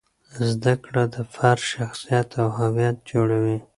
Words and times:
زده 0.49 0.73
کړه 0.83 1.03
د 1.13 1.15
فرد 1.33 1.61
شخصیت 1.73 2.29
او 2.41 2.47
هویت 2.59 2.97
جوړوي. 3.11 3.57